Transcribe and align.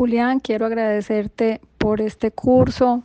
Julián, 0.00 0.40
quiero 0.40 0.64
agradecerte 0.64 1.60
por 1.76 2.00
este 2.00 2.30
curso 2.30 3.02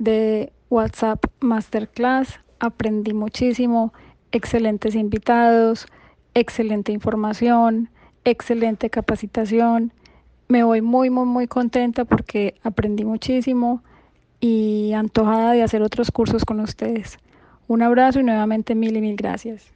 de 0.00 0.52
WhatsApp 0.70 1.24
Masterclass. 1.38 2.40
Aprendí 2.58 3.14
muchísimo, 3.14 3.92
excelentes 4.32 4.96
invitados, 4.96 5.86
excelente 6.34 6.90
información, 6.90 7.90
excelente 8.24 8.90
capacitación. 8.90 9.92
Me 10.48 10.64
voy 10.64 10.82
muy, 10.82 11.10
muy, 11.10 11.26
muy 11.26 11.46
contenta 11.46 12.04
porque 12.04 12.56
aprendí 12.64 13.04
muchísimo 13.04 13.84
y 14.40 14.94
antojada 14.94 15.52
de 15.52 15.62
hacer 15.62 15.80
otros 15.80 16.10
cursos 16.10 16.44
con 16.44 16.58
ustedes. 16.58 17.20
Un 17.68 17.82
abrazo 17.82 18.18
y 18.18 18.24
nuevamente 18.24 18.74
mil 18.74 18.96
y 18.96 19.00
mil 19.00 19.14
gracias. 19.14 19.75